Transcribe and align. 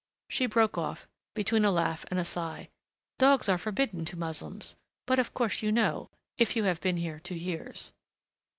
She 0.29 0.47
broke 0.47 0.79
off, 0.79 1.07
between 1.35 1.63
a 1.63 1.69
laugh 1.69 2.05
and 2.09 2.19
a 2.19 2.25
sigh, 2.25 2.69
"Dogs 3.19 3.47
are 3.47 3.59
forbidden 3.59 4.03
to 4.05 4.17
Moslems 4.17 4.75
but 5.05 5.19
of 5.19 5.35
course 5.35 5.61
you 5.61 5.71
know, 5.71 6.09
if 6.39 6.55
you 6.55 6.63
have 6.63 6.81
been 6.81 6.97
here 6.97 7.19
two 7.19 7.35
years.... 7.35 7.93